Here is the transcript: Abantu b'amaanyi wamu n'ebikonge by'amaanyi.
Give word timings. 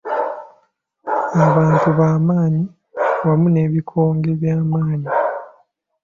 Abantu 1.45 1.87
b'amaanyi 1.97 2.63
wamu 3.25 3.47
n'ebikonge 3.51 4.29
by'amaanyi. 4.39 5.09